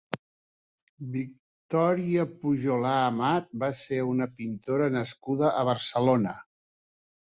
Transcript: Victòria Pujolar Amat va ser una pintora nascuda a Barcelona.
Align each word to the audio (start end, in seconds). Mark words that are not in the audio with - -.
Victòria 1.15 2.25
Pujolar 2.39 2.95
Amat 3.11 3.53
va 3.65 3.69
ser 3.83 3.99
una 4.15 4.29
pintora 4.41 4.89
nascuda 4.97 5.53
a 5.61 5.65
Barcelona. 5.71 6.35